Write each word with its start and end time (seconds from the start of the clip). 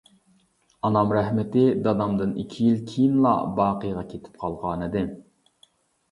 ئانام 0.87 1.11
رەھمىتى 1.15 1.65
دادامدىن 1.87 2.31
ئىككى 2.43 2.65
يىل 2.69 2.79
كېيىنلا 2.91 3.33
باقىغا 3.59 4.05
كېتىپ 4.15 4.41
قالغانىدى. 4.45 5.05